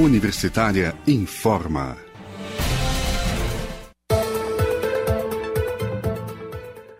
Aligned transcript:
Universitária 0.00 0.94
informa. 1.06 1.94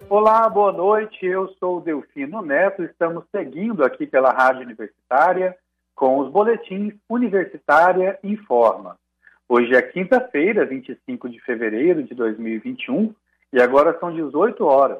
Olá, 0.06 0.46
boa 0.50 0.70
noite. 0.70 1.24
Eu 1.24 1.48
sou 1.58 1.78
o 1.78 1.80
Delfino 1.80 2.42
Neto. 2.42 2.82
Estamos 2.82 3.24
seguindo 3.34 3.82
aqui 3.82 4.06
pela 4.06 4.34
Rádio 4.34 4.64
Universitária 4.64 5.56
com 5.94 6.18
os 6.18 6.30
boletins 6.30 6.92
Universitária 7.08 8.18
Informa. 8.22 8.98
Hoje 9.48 9.74
é 9.74 9.80
quinta-feira, 9.80 10.66
25 10.66 11.30
de 11.30 11.40
fevereiro 11.40 12.02
de 12.02 12.14
2021 12.14 13.14
e 13.50 13.62
agora 13.62 13.98
são 13.98 14.14
18 14.14 14.62
horas. 14.66 14.98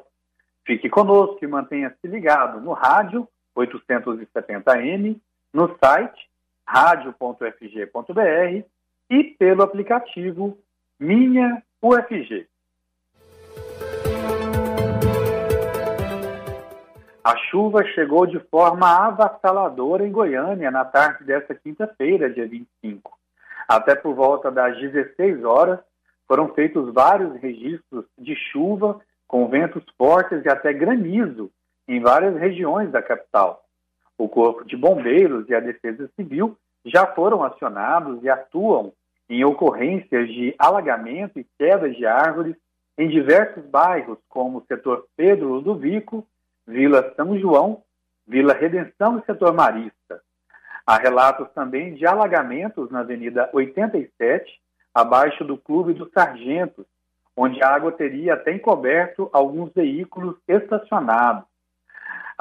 Fique 0.65 0.89
conosco 0.89 1.37
e 1.43 1.47
mantenha-se 1.47 2.07
ligado 2.07 2.61
no 2.61 2.73
rádio 2.73 3.27
870M, 3.55 5.21
no 5.53 5.77
site 5.77 6.30
radio.fg.br 6.67 8.65
e 9.09 9.23
pelo 9.23 9.63
aplicativo 9.63 10.57
Minha 10.99 11.61
UFG. 11.81 12.47
A 17.23 17.37
chuva 17.37 17.83
chegou 17.93 18.25
de 18.25 18.39
forma 18.39 18.87
avassaladora 18.87 20.05
em 20.05 20.11
Goiânia 20.11 20.71
na 20.71 20.83
tarde 20.83 21.23
desta 21.23 21.53
quinta-feira, 21.53 22.29
dia 22.29 22.47
25. 22.47 23.11
Até 23.67 23.95
por 23.95 24.15
volta 24.15 24.49
das 24.49 24.77
16 24.79 25.43
horas, 25.43 25.79
foram 26.27 26.53
feitos 26.53 26.91
vários 26.93 27.35
registros 27.41 28.05
de 28.17 28.35
chuva 28.35 28.99
com 29.27 29.47
ventos 29.47 29.83
fortes 29.97 30.43
e 30.43 30.49
até 30.49 30.73
granizo 30.73 31.51
em 31.87 32.01
várias 32.01 32.35
regiões 32.37 32.89
da 32.91 33.01
capital. 33.01 33.63
O 34.21 34.29
Corpo 34.29 34.63
de 34.63 34.77
Bombeiros 34.77 35.49
e 35.49 35.55
a 35.55 35.59
Defesa 35.59 36.07
Civil 36.15 36.55
já 36.85 37.07
foram 37.07 37.43
acionados 37.43 38.23
e 38.23 38.29
atuam 38.29 38.93
em 39.27 39.43
ocorrências 39.43 40.27
de 40.27 40.53
alagamento 40.59 41.39
e 41.39 41.47
quedas 41.57 41.97
de 41.97 42.05
árvores 42.05 42.55
em 42.99 43.09
diversos 43.09 43.65
bairros, 43.65 44.19
como 44.29 44.59
o 44.59 44.65
setor 44.67 45.07
Pedro 45.17 45.47
Ludovico, 45.47 46.23
Vila 46.67 47.11
São 47.15 47.35
João, 47.39 47.81
Vila 48.27 48.53
Redenção 48.53 49.17
e 49.17 49.25
setor 49.25 49.55
Marista. 49.55 50.21
Há 50.85 50.97
relatos 50.97 51.49
também 51.55 51.95
de 51.95 52.05
alagamentos 52.05 52.91
na 52.91 52.99
Avenida 52.99 53.49
87, 53.51 54.45
abaixo 54.93 55.43
do 55.43 55.57
Clube 55.57 55.93
dos 55.93 56.11
Sargentos, 56.11 56.85
onde 57.35 57.63
a 57.63 57.69
água 57.69 57.91
teria 57.91 58.35
até 58.35 58.53
encoberto 58.53 59.31
alguns 59.33 59.73
veículos 59.73 60.35
estacionados. 60.47 61.50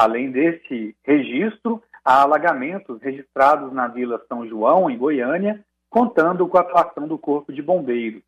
Além 0.01 0.31
desse 0.31 0.97
registro, 1.05 1.83
há 2.03 2.23
alagamentos 2.23 3.03
registrados 3.03 3.71
na 3.71 3.87
Vila 3.87 4.19
São 4.27 4.49
João, 4.49 4.89
em 4.89 4.97
Goiânia, 4.97 5.63
contando 5.91 6.49
com 6.49 6.57
a 6.57 6.63
atuação 6.63 7.07
do 7.07 7.19
Corpo 7.19 7.53
de 7.53 7.61
Bombeiros. 7.61 8.23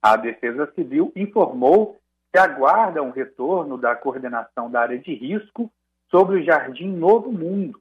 A 0.00 0.16
Defesa 0.16 0.72
Civil 0.74 1.12
informou 1.14 2.00
que 2.32 2.38
aguarda 2.38 3.02
um 3.02 3.10
retorno 3.10 3.76
da 3.76 3.94
coordenação 3.94 4.70
da 4.70 4.80
área 4.80 4.98
de 4.98 5.12
risco 5.12 5.70
sobre 6.10 6.38
o 6.38 6.42
Jardim 6.42 6.88
Novo 6.88 7.30
Mundo. 7.30 7.78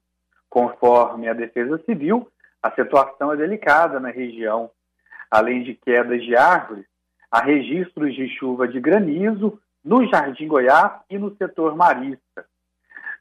Conforme 0.49 1.29
a 1.29 1.33
Defesa 1.33 1.81
Civil, 1.85 2.29
a 2.61 2.69
situação 2.71 3.31
é 3.31 3.37
delicada 3.37 3.97
na 3.97 4.09
região. 4.09 4.69
Além 5.31 5.63
de 5.63 5.73
quedas 5.73 6.21
de 6.21 6.35
árvores, 6.35 6.83
há 7.31 7.39
registros 7.39 8.13
de 8.13 8.27
chuva 8.27 8.67
de 8.67 8.81
granizo 8.81 9.57
no 9.85 10.05
Jardim 10.05 10.49
Goiás 10.49 10.99
e 11.09 11.17
no 11.17 11.33
setor 11.37 11.77
marista. 11.77 12.45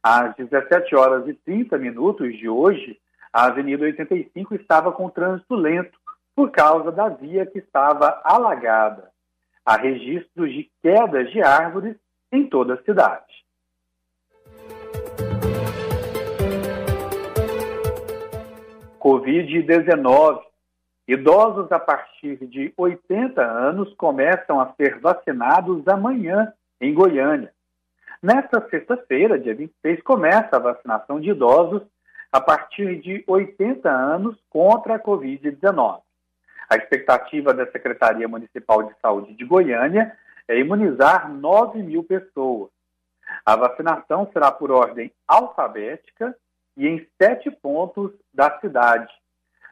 Às 0.05 0.37
17 0.37 0.95
horas 0.95 1.27
e 1.27 1.33
30 1.33 1.79
minutos 1.79 2.37
de 2.37 2.47
hoje, 2.47 3.01
a 3.33 3.47
Avenida 3.47 3.85
85 3.85 4.55
estava 4.55 4.93
com 4.93 5.09
trânsito 5.09 5.55
lento 5.55 5.99
por 6.37 6.51
causa 6.51 6.93
da 6.93 7.09
via 7.09 7.47
que 7.47 7.57
estava 7.57 8.21
alagada. 8.23 9.11
Há 9.65 9.79
registros 9.79 10.53
de 10.53 10.71
quedas 10.83 11.31
de 11.33 11.41
árvores 11.41 11.97
em 12.31 12.47
toda 12.47 12.75
a 12.75 12.83
cidade. 12.83 13.25
Covid-19. 19.01 20.43
Idosos 21.09 21.73
a 21.73 21.79
partir 21.79 22.47
de 22.47 22.75
80 22.77 23.41
anos 23.41 23.95
começam 23.95 24.61
a 24.61 24.71
ser 24.75 25.01
vacinados 25.01 25.89
amanhã 25.89 26.53
em 26.79 26.93
Goiânia. 26.93 27.55
Nesta 28.25 28.67
sexta-feira, 28.71 29.39
dia 29.39 29.55
26, 29.55 30.03
começa 30.03 30.57
a 30.57 30.59
vacinação 30.59 31.21
de 31.21 31.29
idosos 31.29 31.83
a 32.33 32.41
partir 32.41 32.99
de 33.03 33.23
80 33.27 33.87
anos 33.87 34.35
contra 34.49 34.95
a 34.95 34.99
Covid-19. 34.99 36.01
A 36.71 36.77
expectativa 36.77 37.53
da 37.53 37.71
Secretaria 37.71 38.27
Municipal 38.27 38.85
de 38.85 38.95
Saúde 39.03 39.35
de 39.35 39.45
Goiânia 39.45 40.17
é 40.49 40.59
imunizar 40.59 41.31
9 41.31 41.83
mil 41.83 42.03
pessoas. 42.03 42.71
A 43.45 43.57
vacinação 43.57 44.27
será 44.33 44.51
por 44.51 44.71
ordem 44.71 45.13
alfabética 45.29 46.35
e 46.79 46.89
em 46.89 47.07
sete 47.21 47.51
pontos 47.51 48.11
da 48.33 48.59
cidade. 48.59 49.13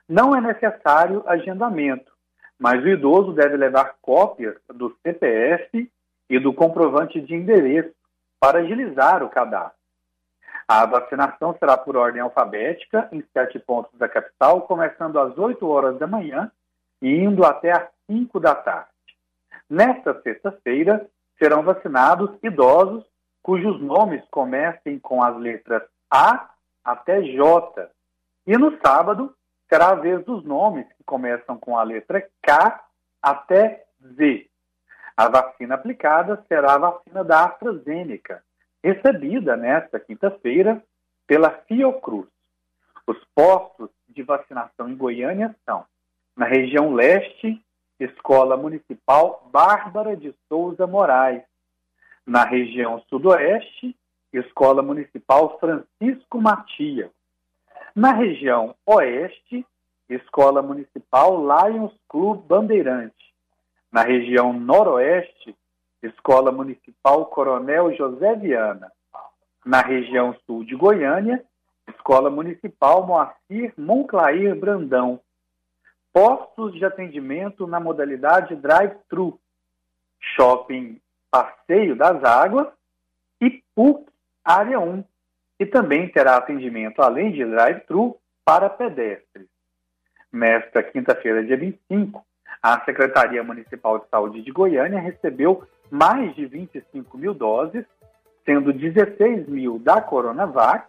Não 0.07 0.37
é 0.37 0.43
necessário 0.43 1.25
agendamento, 1.27 2.13
mas 2.59 2.85
o 2.85 2.89
idoso 2.89 3.33
deve 3.33 3.57
levar 3.57 3.95
cópias 4.03 4.57
do 4.69 4.95
CPF 5.03 5.91
e 6.29 6.39
do 6.39 6.53
comprovante 6.53 7.19
de 7.19 7.35
endereço 7.35 8.02
para 8.43 8.59
agilizar 8.59 9.23
o 9.23 9.29
cadastro. 9.29 9.79
A 10.67 10.85
vacinação 10.85 11.55
será 11.61 11.79
por 11.79 11.97
ordem 11.97 12.21
alfabética 12.21 13.09
em 13.13 13.23
sete 13.33 13.57
pontos 13.61 13.97
da 13.97 14.09
capital, 14.09 14.63
começando 14.63 15.21
às 15.21 15.39
8 15.39 15.65
horas 15.69 15.97
da 15.97 16.09
manhã 16.09 16.51
e 17.01 17.09
indo 17.09 17.47
até 17.47 17.71
às 17.71 17.89
5 18.11 18.41
da 18.41 18.53
tarde. 18.53 18.91
Nesta 19.71 20.21
sexta-feira, 20.23 21.09
serão 21.39 21.63
vacinados 21.63 22.31
idosos 22.43 23.05
cujos 23.45 23.81
nomes 23.81 24.25
comecem 24.29 24.99
com 24.99 25.23
as 25.23 25.37
letras 25.37 25.85
A 26.11 26.51
até 26.85 27.23
J. 27.23 27.89
E 28.45 28.59
no 28.59 28.77
sábado, 28.85 29.33
será 29.69 29.91
a 29.91 29.95
vez 29.95 30.25
dos 30.25 30.45
nomes 30.45 30.87
que 30.97 31.05
começam 31.05 31.57
com 31.57 31.79
a 31.79 31.85
letra 31.85 32.29
K 32.43 32.85
até 33.23 33.85
Z. 34.17 34.52
A 35.17 35.29
vacina 35.29 35.75
aplicada 35.75 36.43
será 36.49 36.75
a 36.75 36.79
vacina 36.79 37.23
da 37.23 37.45
AstraZeneca, 37.45 38.43
recebida 38.83 39.57
nesta 39.57 40.01
quinta-feira 40.01 40.83
pela 41.27 41.51
Fiocruz. 41.51 42.29
Os 43.07 43.19
postos 43.35 43.91
de 44.09 44.23
vacinação 44.23 44.89
em 44.89 44.97
Goiânia 44.97 45.55
são, 45.65 45.85
na 46.37 46.47
região 46.47 46.95
leste, 46.95 47.63
Escola 47.99 48.57
Municipal 48.57 49.49
Bárbara 49.53 50.17
de 50.17 50.35
Souza 50.49 50.87
Moraes, 50.87 51.43
na 52.27 52.45
região 52.45 53.03
sudoeste, 53.09 53.97
Escola 54.33 54.83
Municipal 54.83 55.59
Francisco 55.59 56.41
Matias. 56.41 57.11
Na 57.95 58.13
região 58.13 58.75
oeste, 58.87 59.67
Escola 60.09 60.63
Municipal 60.63 61.37
Lions 61.39 61.93
Club 62.09 62.41
Bandeirante. 62.47 63.32
Na 63.93 64.03
região 64.03 64.53
noroeste, 64.53 65.55
Escola 66.03 66.51
Municipal 66.51 67.27
Coronel 67.27 67.95
José 67.95 68.35
Viana. 68.37 68.91
Na 69.65 69.83
região 69.83 70.35
sul 70.47 70.65
de 70.65 70.75
Goiânia, 70.75 71.45
Escola 71.87 72.31
Municipal 72.31 73.07
Moacir 73.07 73.73
Monclair 73.77 74.57
Brandão. 74.57 75.21
Postos 76.13 76.73
de 76.75 76.85
atendimento 76.85 77.67
na 77.67 77.79
modalidade 77.79 78.57
drive-thru. 78.57 79.39
Shopping 80.19 81.01
Passeio 81.31 81.95
das 81.95 82.23
Águas 82.25 82.69
e 83.41 83.63
PUC 83.75 84.13
área 84.45 84.81
1, 84.81 85.05
e 85.59 85.67
também 85.67 86.09
terá 86.09 86.37
atendimento, 86.37 87.01
além 87.01 87.33
de 87.33 87.45
drive-thru, 87.45 88.19
para 88.45 88.69
pedestres. 88.69 89.47
Nesta 90.33 90.83
quinta-feira, 90.83 91.45
dia 91.45 91.57
25, 91.57 92.25
a 92.63 92.81
Secretaria 92.85 93.43
Municipal 93.43 93.99
de 93.99 94.09
Saúde 94.09 94.41
de 94.41 94.53
Goiânia 94.53 95.01
recebeu 95.01 95.65
mais 95.91 96.35
de 96.37 96.47
25 96.47 97.19
mil 97.19 97.35
doses, 97.35 97.85
sendo 98.47 98.73
16 98.73 99.49
mil 99.49 99.79
da 99.81 100.01
Coronavac, 100.01 100.87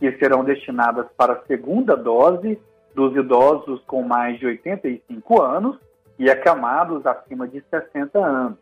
que 0.00 0.10
serão 0.18 0.42
destinadas 0.42 1.06
para 1.16 1.34
a 1.34 1.42
segunda 1.46 1.96
dose 1.96 2.60
dos 2.92 3.14
idosos 3.14 3.80
com 3.86 4.02
mais 4.02 4.38
de 4.38 4.46
85 4.46 5.40
anos 5.40 5.78
e 6.18 6.28
acamados 6.28 7.06
acima 7.06 7.46
de 7.46 7.62
60 7.70 8.18
anos. 8.18 8.58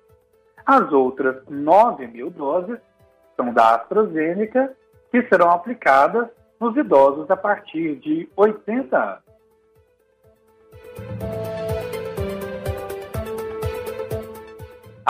As 0.65 0.93
outras 0.93 1.43
9 1.49 2.07
mil 2.09 2.31
doses 2.31 2.79
são 3.37 3.53
da 3.55 3.77
AstraZeneca, 3.77 4.77
que 5.11 5.23
serão 5.29 5.51
aplicadas 5.51 6.29
nos 6.61 6.77
idosos 6.77 7.31
a 7.31 7.37
partir 7.37 7.97
de 7.97 8.29
80 8.37 8.97
anos. 8.97 9.30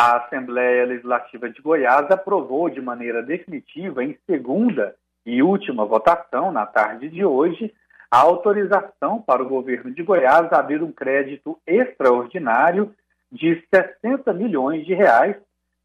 A 0.03 0.17
Assembleia 0.17 0.87
Legislativa 0.87 1.51
de 1.51 1.61
Goiás 1.61 2.11
aprovou 2.11 2.71
de 2.71 2.81
maneira 2.81 3.23
definitiva, 3.23 4.03
em 4.03 4.19
segunda 4.25 4.97
e 5.27 5.43
última 5.43 5.85
votação, 5.85 6.51
na 6.51 6.65
tarde 6.65 7.11
de 7.11 7.23
hoje, 7.23 7.71
a 8.11 8.17
autorização 8.21 9.21
para 9.21 9.43
o 9.43 9.47
governo 9.47 9.93
de 9.93 10.03
Goiás 10.03 10.51
abrir 10.55 10.83
um 10.83 10.91
crédito 10.91 11.61
extraordinário 11.67 12.95
de 13.31 13.63
60 13.71 14.33
milhões 14.33 14.87
de 14.87 14.95
reais 14.95 15.37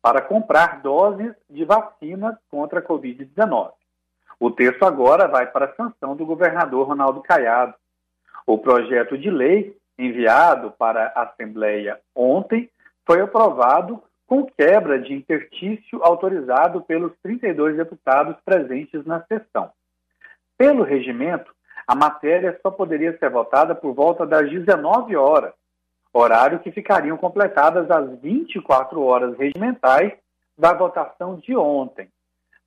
para 0.01 0.21
comprar 0.21 0.81
doses 0.81 1.33
de 1.49 1.65
vacinas 1.65 2.37
contra 2.49 2.79
a 2.79 2.81
Covid-19. 2.81 3.71
O 4.39 4.49
texto 4.49 4.83
agora 4.83 5.27
vai 5.27 5.47
para 5.47 5.65
a 5.65 5.75
sanção 5.75 6.15
do 6.15 6.25
governador 6.25 6.87
Ronaldo 6.87 7.21
Caiado. 7.21 7.73
O 8.47 8.57
projeto 8.57 9.17
de 9.17 9.29
lei 9.29 9.75
enviado 9.99 10.71
para 10.71 11.11
a 11.13 11.23
Assembleia 11.23 11.99
ontem 12.15 12.69
foi 13.05 13.21
aprovado 13.21 14.01
com 14.27 14.45
quebra 14.45 14.99
de 14.99 15.13
interstício 15.13 16.03
autorizado 16.03 16.81
pelos 16.81 17.13
32 17.21 17.77
deputados 17.77 18.35
presentes 18.43 19.05
na 19.05 19.23
sessão. 19.25 19.71
Pelo 20.57 20.83
regimento, 20.83 21.53
a 21.87 21.93
matéria 21.93 22.57
só 22.61 22.71
poderia 22.71 23.17
ser 23.17 23.29
votada 23.29 23.75
por 23.75 23.93
volta 23.93 24.25
das 24.25 24.49
19 24.49 25.15
horas, 25.15 25.53
horário 26.11 26.59
que 26.59 26.71
ficariam 26.71 27.17
completadas 27.17 27.89
as 27.91 28.19
24 28.19 29.01
horas 29.01 29.37
regimentais 29.37 30.13
da 30.57 30.73
votação 30.73 31.35
de 31.35 31.55
ontem. 31.55 32.07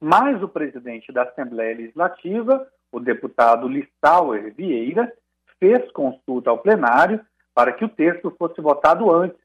Mas 0.00 0.40
o 0.42 0.48
presidente 0.48 1.10
da 1.10 1.22
Assembleia 1.22 1.76
Legislativa, 1.76 2.66
o 2.92 3.00
deputado 3.00 3.66
Lissauer 3.66 4.54
Vieira, 4.54 5.12
fez 5.58 5.90
consulta 5.90 6.50
ao 6.50 6.58
plenário 6.58 7.20
para 7.52 7.72
que 7.72 7.84
o 7.84 7.88
texto 7.88 8.32
fosse 8.38 8.60
votado 8.60 9.10
antes, 9.10 9.40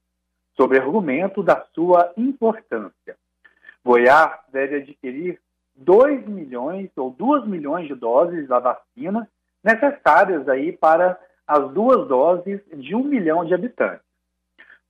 sob 0.55 0.77
argumento 0.77 1.41
da 1.41 1.65
sua 1.73 2.11
importância. 2.15 3.15
Goiás 3.83 4.31
deve 4.51 4.77
adquirir 4.77 5.39
2 5.75 6.27
milhões 6.27 6.89
ou 6.95 7.09
2 7.11 7.47
milhões 7.47 7.87
de 7.87 7.95
doses 7.95 8.47
da 8.47 8.59
vacina 8.59 9.27
necessárias 9.63 10.47
aí 10.47 10.71
para 10.71 11.19
as 11.47 11.71
duas 11.71 12.07
doses 12.07 12.61
de 12.73 12.95
um 12.95 13.03
milhão 13.03 13.43
de 13.43 13.53
habitantes, 13.53 14.05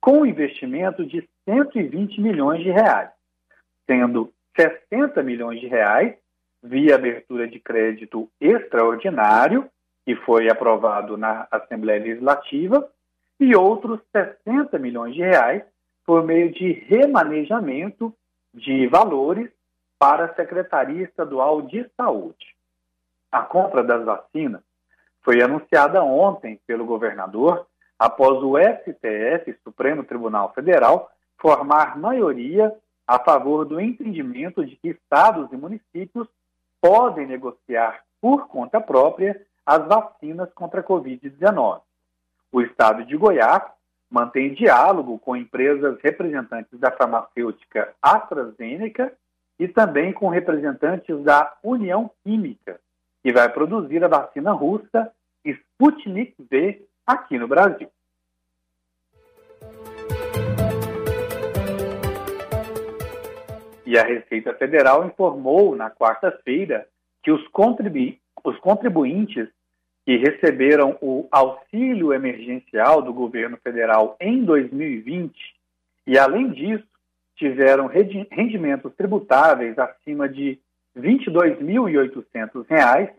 com 0.00 0.20
um 0.20 0.26
investimento 0.26 1.04
de 1.04 1.28
120 1.48 2.20
milhões 2.20 2.62
de 2.62 2.70
reais, 2.70 3.10
sendo 3.86 4.32
60 4.56 5.22
milhões 5.22 5.60
de 5.60 5.66
reais 5.66 6.14
via 6.62 6.94
abertura 6.94 7.46
de 7.46 7.58
crédito 7.58 8.30
extraordinário, 8.40 9.68
que 10.04 10.14
foi 10.16 10.48
aprovado 10.48 11.16
na 11.16 11.46
Assembleia 11.50 12.02
Legislativa, 12.02 12.88
e 13.38 13.54
outros 13.54 14.00
60 14.12 14.78
milhões 14.78 15.14
de 15.14 15.20
reais 15.20 15.62
por 16.06 16.22
meio 16.24 16.52
de 16.52 16.72
remanejamento 16.72 18.14
de 18.52 18.86
valores 18.86 19.50
para 19.98 20.26
a 20.26 20.34
Secretaria 20.34 21.04
Estadual 21.04 21.62
de 21.62 21.88
Saúde. 21.96 22.54
A 23.32 23.42
compra 23.42 23.82
das 23.82 24.04
vacinas 24.04 24.62
foi 25.22 25.42
anunciada 25.42 26.02
ontem 26.02 26.60
pelo 26.66 26.84
governador 26.84 27.66
após 27.98 28.42
o 28.42 28.58
STF, 28.58 29.56
Supremo 29.64 30.04
Tribunal 30.04 30.52
Federal, 30.52 31.10
formar 31.38 31.96
maioria 31.98 32.74
a 33.06 33.18
favor 33.18 33.64
do 33.64 33.80
entendimento 33.80 34.64
de 34.64 34.76
que 34.76 34.88
estados 34.88 35.50
e 35.52 35.56
municípios 35.56 36.28
podem 36.80 37.26
negociar 37.26 38.02
por 38.20 38.46
conta 38.48 38.80
própria 38.80 39.40
as 39.64 39.86
vacinas 39.86 40.52
contra 40.54 40.80
a 40.80 40.84
Covid-19. 40.84 41.80
O 42.54 42.62
estado 42.62 43.04
de 43.04 43.16
Goiás 43.16 43.64
mantém 44.08 44.54
diálogo 44.54 45.18
com 45.18 45.34
empresas 45.34 45.98
representantes 46.00 46.78
da 46.78 46.88
farmacêutica 46.88 47.92
AstraZeneca 48.00 49.12
e 49.58 49.66
também 49.66 50.12
com 50.12 50.28
representantes 50.28 51.20
da 51.24 51.52
União 51.64 52.08
Química, 52.22 52.78
que 53.24 53.32
vai 53.32 53.48
produzir 53.48 54.04
a 54.04 54.06
vacina 54.06 54.52
russa 54.52 55.10
Sputnik 55.44 56.36
V 56.48 56.80
aqui 57.04 57.40
no 57.40 57.48
Brasil. 57.48 57.90
E 63.84 63.98
a 63.98 64.04
Receita 64.04 64.54
Federal 64.54 65.04
informou 65.04 65.74
na 65.74 65.90
quarta-feira 65.90 66.86
que 67.20 67.32
os, 67.32 67.48
contribu 67.48 68.16
os 68.44 68.56
contribuintes 68.60 69.48
que 70.04 70.16
receberam 70.16 70.98
o 71.00 71.26
auxílio 71.30 72.12
emergencial 72.12 73.00
do 73.00 73.12
governo 73.12 73.56
federal 73.56 74.16
em 74.20 74.44
2020 74.44 75.54
e, 76.06 76.18
além 76.18 76.50
disso, 76.50 76.84
tiveram 77.36 77.86
rendimentos 77.86 78.92
tributáveis 78.94 79.78
acima 79.78 80.28
de 80.28 80.58
R$ 80.94 81.02
22.800, 81.02 83.10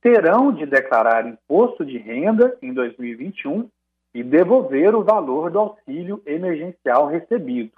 terão 0.00 0.52
de 0.52 0.66
declarar 0.66 1.28
imposto 1.28 1.84
de 1.84 1.98
renda 1.98 2.56
em 2.60 2.72
2021 2.72 3.68
e 4.14 4.22
devolver 4.22 4.94
o 4.94 5.04
valor 5.04 5.50
do 5.50 5.58
auxílio 5.58 6.22
emergencial 6.26 7.06
recebido. 7.06 7.72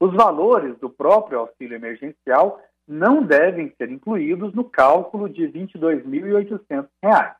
Os 0.00 0.12
valores 0.14 0.78
do 0.78 0.88
próprio 0.88 1.40
auxílio 1.40 1.76
emergencial 1.76 2.60
não 2.86 3.22
devem 3.22 3.72
ser 3.76 3.90
incluídos 3.90 4.54
no 4.54 4.64
cálculo 4.64 5.28
de 5.28 5.46
R$ 5.46 5.66
22.800. 5.66 7.34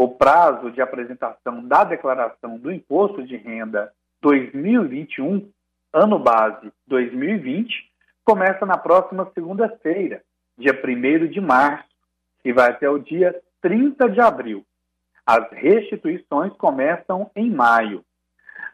O 0.00 0.08
prazo 0.08 0.70
de 0.70 0.80
apresentação 0.80 1.62
da 1.68 1.84
declaração 1.84 2.56
do 2.56 2.72
imposto 2.72 3.22
de 3.22 3.36
renda 3.36 3.92
2021, 4.22 5.46
ano 5.92 6.18
base 6.18 6.72
2020, 6.86 7.86
começa 8.24 8.64
na 8.64 8.78
próxima 8.78 9.30
segunda-feira, 9.34 10.22
dia 10.56 10.72
1 10.72 11.26
de 11.26 11.38
março, 11.38 11.84
e 12.42 12.50
vai 12.50 12.70
até 12.70 12.88
o 12.88 12.98
dia 12.98 13.38
30 13.60 14.08
de 14.08 14.22
abril. 14.22 14.64
As 15.26 15.52
restituições 15.52 16.54
começam 16.54 17.30
em 17.36 17.50
maio. 17.50 18.02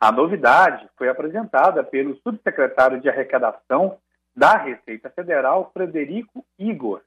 A 0.00 0.12
novidade 0.12 0.88
foi 0.96 1.08
apresentada 1.08 1.82
pelo 1.82 2.16
subsecretário 2.18 3.00
de 3.00 3.08
Arrecadação 3.08 3.98
da 4.36 4.56
Receita 4.56 5.10
Federal, 5.10 5.72
Frederico 5.74 6.46
Igor, 6.56 7.00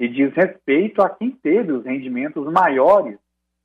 e 0.00 0.08
diz 0.08 0.32
respeito 0.32 1.02
a 1.02 1.10
quem 1.10 1.32
teve 1.32 1.70
os 1.72 1.84
rendimentos 1.84 2.50
maiores 2.50 3.18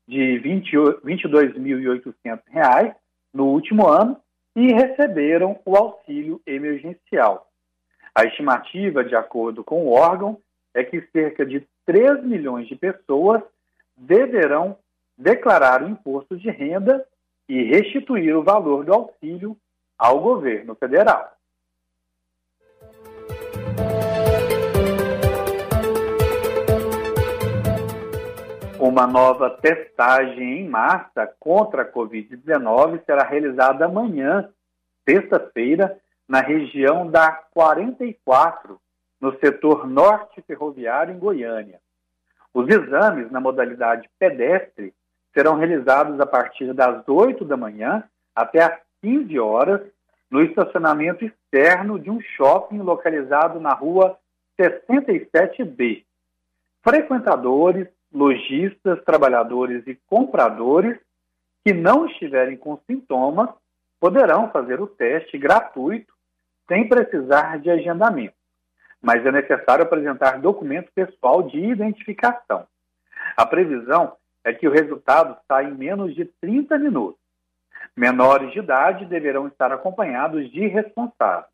de 0.07 0.37
R$ 0.37 0.61
22.800 1.05 2.95
no 3.33 3.47
último 3.47 3.87
ano 3.87 4.17
e 4.55 4.71
receberam 4.73 5.59
o 5.65 5.75
auxílio 5.75 6.39
emergencial. 6.45 7.49
A 8.13 8.25
estimativa, 8.25 9.03
de 9.03 9.15
acordo 9.15 9.63
com 9.63 9.85
o 9.85 9.91
órgão, 9.91 10.37
é 10.73 10.83
que 10.83 11.01
cerca 11.11 11.45
de 11.45 11.65
3 11.85 12.23
milhões 12.23 12.67
de 12.67 12.75
pessoas 12.75 13.41
deverão 13.97 14.77
declarar 15.17 15.83
o 15.83 15.89
imposto 15.89 16.37
de 16.37 16.49
renda 16.49 17.05
e 17.47 17.63
restituir 17.63 18.35
o 18.35 18.43
valor 18.43 18.85
do 18.85 18.93
auxílio 18.93 19.57
ao 19.97 20.19
governo 20.19 20.75
federal. 20.75 21.35
Uma 28.85 29.07
nova 29.07 29.49
testagem 29.49 30.59
em 30.59 30.67
massa 30.67 31.25
contra 31.39 31.83
a 31.83 31.89
Covid-19 31.89 32.99
será 33.05 33.23
realizada 33.23 33.85
amanhã, 33.85 34.49
sexta-feira, 35.07 35.97
na 36.27 36.41
região 36.41 37.09
da 37.09 37.31
44, 37.31 38.77
no 39.21 39.39
setor 39.39 39.87
norte 39.87 40.41
ferroviário 40.41 41.15
em 41.15 41.17
Goiânia. 41.17 41.79
Os 42.53 42.67
exames 42.67 43.31
na 43.31 43.39
modalidade 43.39 44.09
pedestre 44.19 44.93
serão 45.33 45.55
realizados 45.55 46.19
a 46.19 46.25
partir 46.25 46.73
das 46.73 47.07
8 47.07 47.45
da 47.45 47.55
manhã 47.55 48.03
até 48.35 48.63
às 48.63 48.77
15 49.01 49.39
horas 49.39 49.79
no 50.29 50.41
estacionamento 50.41 51.23
externo 51.23 51.97
de 51.97 52.11
um 52.11 52.19
shopping 52.19 52.79
localizado 52.79 53.61
na 53.61 53.73
rua 53.73 54.19
67B. 54.59 56.03
Frequentadores 56.83 57.87
lojistas, 58.13 59.03
trabalhadores 59.03 59.85
e 59.87 59.95
compradores 60.07 60.99
que 61.65 61.73
não 61.73 62.05
estiverem 62.05 62.55
com 62.55 62.77
sintomas 62.85 63.49
poderão 63.99 64.51
fazer 64.51 64.79
o 64.81 64.87
teste 64.87 65.37
gratuito 65.37 66.13
sem 66.67 66.87
precisar 66.87 67.59
de 67.59 67.69
agendamento, 67.69 68.35
mas 69.01 69.25
é 69.25 69.31
necessário 69.31 69.83
apresentar 69.83 70.39
documento 70.39 70.91
pessoal 70.93 71.43
de 71.43 71.57
identificação. 71.57 72.67
A 73.35 73.45
previsão 73.45 74.15
é 74.43 74.53
que 74.53 74.67
o 74.67 74.71
resultado 74.71 75.37
saia 75.47 75.67
em 75.67 75.73
menos 75.73 76.13
de 76.13 76.25
30 76.25 76.77
minutos. 76.77 77.19
Menores 77.95 78.51
de 78.51 78.59
idade 78.59 79.05
deverão 79.05 79.47
estar 79.47 79.71
acompanhados 79.71 80.51
de 80.51 80.67
responsáveis. 80.67 81.51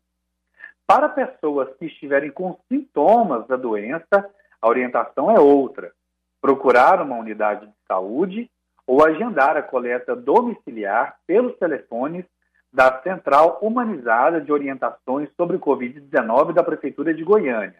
Para 0.86 1.08
pessoas 1.08 1.68
que 1.76 1.86
estiverem 1.86 2.30
com 2.30 2.58
sintomas 2.68 3.46
da 3.46 3.56
doença, 3.56 4.28
a 4.60 4.68
orientação 4.68 5.30
é 5.30 5.38
outra 5.38 5.92
procurar 6.40 7.02
uma 7.02 7.16
unidade 7.16 7.66
de 7.66 7.72
saúde 7.86 8.50
ou 8.86 9.04
agendar 9.04 9.56
a 9.56 9.62
coleta 9.62 10.14
domiciliar 10.16 11.16
pelos 11.26 11.56
telefones 11.58 12.24
da 12.72 13.02
Central 13.02 13.58
Humanizada 13.60 14.40
de 14.40 14.52
Orientações 14.52 15.28
sobre 15.36 15.58
Covid-19 15.58 16.52
da 16.52 16.62
Prefeitura 16.62 17.12
de 17.12 17.24
Goiânia. 17.24 17.74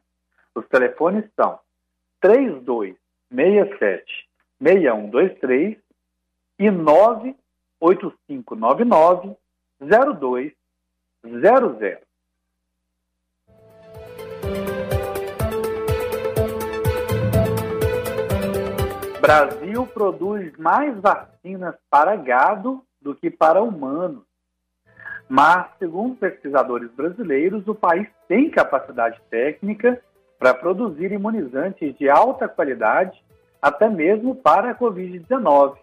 Os 0.55 0.67
telefones 0.69 1.25
são 1.37 1.59
3267 2.21 4.29
6123 4.61 5.79
e 6.59 6.71
98599 6.71 9.37
0200. 9.81 12.10
Brasil 19.31 19.87
produz 19.87 20.53
mais 20.59 20.93
vacinas 21.01 21.77
para 21.89 22.17
gado 22.17 22.83
do 23.01 23.15
que 23.15 23.31
para 23.31 23.63
humanos. 23.63 24.25
Mas, 25.29 25.69
segundo 25.79 26.17
pesquisadores 26.17 26.91
brasileiros, 26.91 27.65
o 27.69 27.75
país 27.77 28.09
tem 28.27 28.51
capacidade 28.51 29.21
técnica 29.31 30.03
para 30.37 30.53
produzir 30.53 31.13
imunizantes 31.13 31.97
de 31.97 32.11
alta 32.11 32.49
qualidade, 32.49 33.25
até 33.63 33.89
mesmo 33.89 34.35
para 34.35 34.73
a 34.73 34.75
Covid-19. 34.75 35.77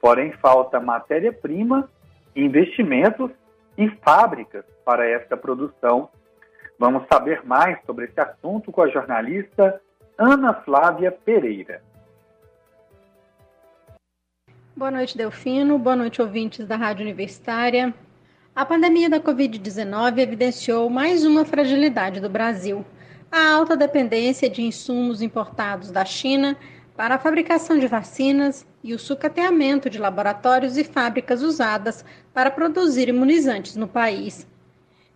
Porém, 0.00 0.30
falta 0.34 0.78
matéria-prima, 0.78 1.90
investimentos 2.36 3.32
e 3.76 3.88
fábricas 4.04 4.64
para 4.84 5.04
esta 5.04 5.36
produção. 5.36 6.08
Vamos 6.78 7.08
saber 7.12 7.44
mais 7.44 7.76
sobre 7.86 8.04
esse 8.04 8.20
assunto 8.20 8.70
com 8.70 8.82
a 8.82 8.88
jornalista 8.88 9.80
Ana 10.16 10.54
Flávia 10.54 11.10
Pereira. 11.10 11.82
Boa 14.76 14.90
noite, 14.90 15.16
Delfino. 15.16 15.78
Boa 15.78 15.94
noite, 15.94 16.20
ouvintes 16.20 16.66
da 16.66 16.74
Rádio 16.74 17.04
Universitária. 17.04 17.94
A 18.56 18.66
pandemia 18.66 19.08
da 19.08 19.20
Covid-19 19.20 20.18
evidenciou 20.18 20.90
mais 20.90 21.24
uma 21.24 21.44
fragilidade 21.44 22.18
do 22.18 22.28
Brasil: 22.28 22.84
a 23.30 23.52
alta 23.52 23.76
dependência 23.76 24.50
de 24.50 24.62
insumos 24.62 25.22
importados 25.22 25.92
da 25.92 26.04
China 26.04 26.56
para 26.96 27.14
a 27.14 27.18
fabricação 27.20 27.78
de 27.78 27.86
vacinas 27.86 28.66
e 28.82 28.92
o 28.92 28.98
sucateamento 28.98 29.88
de 29.88 29.96
laboratórios 29.96 30.76
e 30.76 30.82
fábricas 30.82 31.40
usadas 31.40 32.04
para 32.32 32.50
produzir 32.50 33.08
imunizantes 33.08 33.76
no 33.76 33.86
país. 33.86 34.44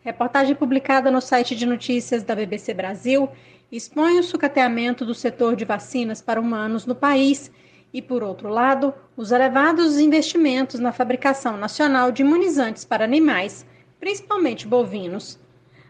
Reportagem 0.03 0.55
publicada 0.55 1.11
no 1.11 1.21
site 1.21 1.57
de 1.57 1.67
notícias 1.67 2.23
da 2.23 2.37
BBC 2.37 2.73
Brasil 2.75 3.29
expõe 3.73 4.21
o 4.21 4.23
sucateamento 4.23 5.05
do 5.05 5.17
setor 5.17 5.57
de 5.57 5.65
vacinas 5.65 6.23
para 6.23 6.41
humanos 6.41 6.87
no 6.87 6.95
país 6.95 7.51
e, 7.93 8.03
por 8.03 8.23
outro 8.23 8.49
lado, 8.49 8.93
os 9.17 9.33
elevados 9.33 9.99
investimentos 9.99 10.79
na 10.79 10.93
fabricação 10.93 11.57
nacional 11.57 12.13
de 12.13 12.23
imunizantes 12.23 12.85
para 12.85 13.05
animais, 13.05 13.67
principalmente 13.99 14.67
bovinos. 14.67 15.39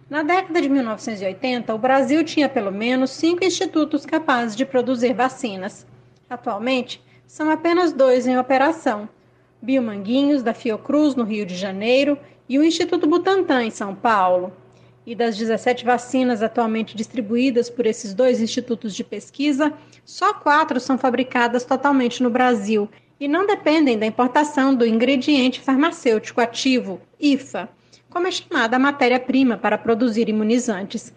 Na 0.08 0.22
década 0.22 0.60
de 0.62 0.68
1980, 0.68 1.74
o 1.74 1.78
Brasil 1.78 2.24
tinha 2.24 2.48
pelo 2.48 2.72
menos 2.72 3.10
cinco 3.10 3.44
institutos 3.44 4.06
capazes 4.06 4.56
de 4.56 4.64
produzir 4.64 5.12
vacinas. 5.12 5.86
Atualmente, 6.30 7.02
são 7.26 7.50
apenas 7.50 7.92
dois 7.92 8.26
em 8.26 8.38
operação: 8.38 9.08
Biomanguinhos, 9.60 10.42
da 10.42 10.54
Fiocruz, 10.54 11.14
no 11.14 11.24
Rio 11.24 11.44
de 11.44 11.54
Janeiro, 11.54 12.18
e 12.48 12.58
o 12.58 12.64
Instituto 12.64 13.06
Butantan, 13.06 13.64
em 13.64 13.70
São 13.70 13.94
Paulo. 13.94 14.52
E 15.08 15.14
das 15.14 15.38
17 15.38 15.86
vacinas 15.86 16.42
atualmente 16.42 16.94
distribuídas 16.94 17.70
por 17.70 17.86
esses 17.86 18.12
dois 18.12 18.42
institutos 18.42 18.94
de 18.94 19.02
pesquisa, 19.02 19.72
só 20.04 20.34
quatro 20.34 20.78
são 20.78 20.98
fabricadas 20.98 21.64
totalmente 21.64 22.22
no 22.22 22.28
Brasil 22.28 22.86
e 23.18 23.26
não 23.26 23.46
dependem 23.46 23.98
da 23.98 24.04
importação 24.04 24.74
do 24.74 24.84
ingrediente 24.84 25.62
farmacêutico 25.62 26.42
ativo, 26.42 27.00
IFA, 27.18 27.70
como 28.10 28.26
é 28.26 28.30
chamada 28.30 28.76
a 28.76 28.78
matéria-prima 28.78 29.56
para 29.56 29.78
produzir 29.78 30.28
imunizantes. 30.28 31.10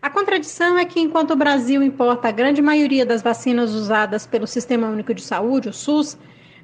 A 0.00 0.08
contradição 0.08 0.78
é 0.78 0.84
que, 0.84 1.00
enquanto 1.00 1.32
o 1.32 1.36
Brasil 1.36 1.82
importa 1.82 2.28
a 2.28 2.30
grande 2.30 2.62
maioria 2.62 3.04
das 3.04 3.22
vacinas 3.22 3.72
usadas 3.72 4.24
pelo 4.24 4.46
Sistema 4.46 4.86
Único 4.86 5.12
de 5.12 5.20
Saúde, 5.20 5.68
o 5.68 5.72
SUS, 5.72 6.16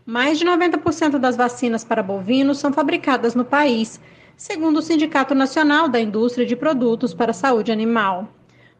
mais 0.07 0.39
de 0.39 0.45
90% 0.45 1.19
das 1.19 1.37
vacinas 1.37 1.83
para 1.83 2.05
bovinos 2.05 2.59
são 2.59 2.73
fabricadas 2.73 3.35
no 3.35 3.45
país 3.45 3.99
segundo 4.39 4.77
o 4.79 4.83
Sindicato 4.83 5.35
Nacional 5.35 5.89
da 5.89 6.01
Indústria 6.01 6.47
de 6.47 6.55
Produtos 6.55 7.13
para 7.13 7.33
a 7.33 7.35
Saúde 7.35 7.73
Animal. 7.73 8.29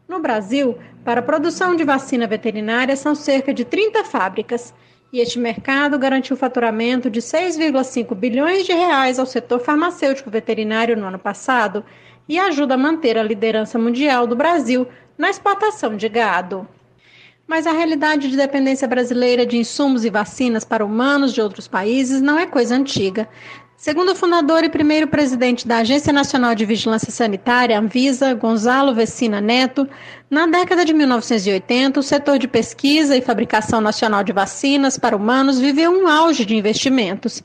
No 0.07 0.21
Brasil, 0.21 0.77
para 1.03 1.19
a 1.19 1.23
produção 1.23 1.75
de 1.75 1.83
vacina 1.83 2.25
veterinária 2.25 2.95
são 2.95 3.13
cerca 3.13 3.53
de 3.53 3.65
30 3.65 4.05
fábricas, 4.05 4.73
e 5.11 5.19
este 5.19 5.37
mercado 5.37 5.99
garantiu 5.99 6.37
faturamento 6.37 7.09
de 7.09 7.19
6,5 7.19 8.15
bilhões 8.15 8.65
de 8.65 8.71
reais 8.71 9.19
ao 9.19 9.25
setor 9.25 9.59
farmacêutico 9.59 10.29
veterinário 10.29 10.95
no 10.95 11.07
ano 11.07 11.19
passado 11.19 11.83
e 12.27 12.39
ajuda 12.39 12.75
a 12.75 12.77
manter 12.77 13.17
a 13.17 13.23
liderança 13.23 13.77
mundial 13.77 14.25
do 14.25 14.37
Brasil 14.37 14.87
na 15.17 15.29
exportação 15.29 15.97
de 15.97 16.07
gado. 16.07 16.65
Mas 17.49 17.65
a 17.65 17.71
realidade 17.71 18.29
de 18.29 18.37
dependência 18.37 18.87
brasileira 18.87 19.43
de 19.43 19.57
insumos 19.57 20.05
e 20.05 20.09
vacinas 20.11 20.63
para 20.63 20.85
humanos 20.85 21.33
de 21.33 21.41
outros 21.41 21.67
países 21.67 22.21
não 22.21 22.37
é 22.37 22.45
coisa 22.45 22.75
antiga. 22.75 23.27
Segundo 23.79 24.11
o 24.11 24.15
fundador 24.15 24.65
e 24.65 24.69
primeiro 24.69 25.07
presidente 25.07 25.65
da 25.65 25.77
Agência 25.77 26.11
Nacional 26.11 26.53
de 26.53 26.65
Vigilância 26.65 27.13
Sanitária, 27.13 27.79
Anvisa, 27.79 28.33
Gonzalo 28.33 28.93
Vecina 28.93 29.39
Neto, 29.39 29.87
na 30.29 30.45
década 30.45 30.83
de 30.83 30.93
1980, 30.93 31.97
o 31.97 32.03
setor 32.03 32.37
de 32.37 32.45
pesquisa 32.45 33.15
e 33.15 33.21
fabricação 33.21 33.79
nacional 33.79 34.21
de 34.21 34.33
vacinas 34.33 34.97
para 34.97 35.15
humanos 35.15 35.61
viveu 35.61 35.93
um 35.93 36.09
auge 36.09 36.43
de 36.43 36.57
investimentos. 36.57 37.41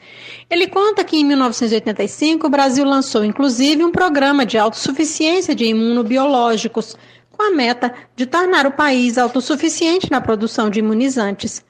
Ele 0.50 0.66
conta 0.66 1.04
que 1.04 1.16
em 1.16 1.24
1985 1.24 2.48
o 2.48 2.50
Brasil 2.50 2.84
lançou 2.84 3.24
inclusive 3.24 3.84
um 3.84 3.92
programa 3.92 4.44
de 4.44 4.58
autossuficiência 4.58 5.54
de 5.54 5.66
imunobiológicos, 5.66 6.96
com 7.30 7.44
a 7.44 7.52
meta 7.52 7.94
de 8.16 8.26
tornar 8.26 8.66
o 8.66 8.72
país 8.72 9.18
autossuficiente 9.18 10.10
na 10.10 10.20
produção 10.20 10.68
de 10.68 10.80
imunizantes. 10.80 11.64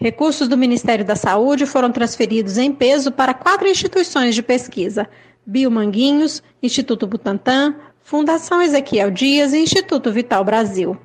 Recursos 0.00 0.46
do 0.46 0.56
Ministério 0.56 1.04
da 1.04 1.16
Saúde 1.16 1.66
foram 1.66 1.90
transferidos 1.90 2.56
em 2.56 2.72
peso 2.72 3.10
para 3.10 3.34
quatro 3.34 3.66
instituições 3.66 4.32
de 4.32 4.44
pesquisa: 4.44 5.08
Biomanguinhos, 5.44 6.40
Instituto 6.62 7.04
Butantan, 7.04 7.74
Fundação 8.00 8.62
Ezequiel 8.62 9.10
Dias 9.10 9.52
e 9.52 9.58
Instituto 9.58 10.12
Vital 10.12 10.44
Brasil. 10.44 10.96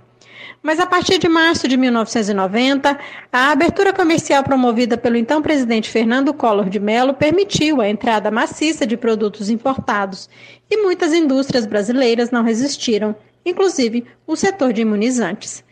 Mas 0.62 0.80
a 0.80 0.86
partir 0.86 1.18
de 1.18 1.28
março 1.28 1.68
de 1.68 1.76
1990, 1.76 2.98
a 3.32 3.52
abertura 3.52 3.92
comercial 3.92 4.44
promovida 4.44 4.96
pelo 4.96 5.18
então 5.18 5.42
presidente 5.42 5.90
Fernando 5.90 6.32
Collor 6.32 6.70
de 6.70 6.80
Mello 6.80 7.16
permitiu 7.16 7.82
a 7.82 7.90
entrada 7.90 8.30
maciça 8.30 8.86
de 8.86 8.96
produtos 8.96 9.50
importados 9.50 10.30
e 10.70 10.78
muitas 10.78 11.14
indústrias 11.14 11.66
brasileiras 11.66 12.30
não 12.30 12.44
resistiram, 12.44 13.16
inclusive 13.44 14.06
o 14.28 14.36
setor 14.36 14.72
de 14.72 14.84
imunizantes. 14.84 15.64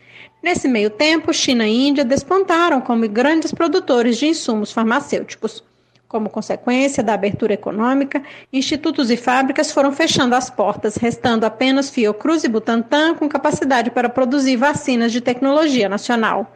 Nesse 0.42 0.66
meio 0.66 0.90
tempo, 0.90 1.32
China 1.32 1.68
e 1.68 1.86
Índia 1.86 2.04
despontaram 2.04 2.80
como 2.80 3.08
grandes 3.08 3.52
produtores 3.52 4.18
de 4.18 4.26
insumos 4.26 4.72
farmacêuticos. 4.72 5.62
Como 6.08 6.28
consequência 6.28 7.00
da 7.00 7.14
abertura 7.14 7.54
econômica, 7.54 8.20
institutos 8.52 9.08
e 9.08 9.16
fábricas 9.16 9.70
foram 9.70 9.92
fechando 9.92 10.34
as 10.34 10.50
portas, 10.50 10.96
restando 10.96 11.46
apenas 11.46 11.90
Fiocruz 11.90 12.42
e 12.42 12.48
Butantan 12.48 13.14
com 13.14 13.28
capacidade 13.28 13.92
para 13.92 14.08
produzir 14.08 14.56
vacinas 14.56 15.12
de 15.12 15.20
tecnologia 15.20 15.88
nacional. 15.88 16.52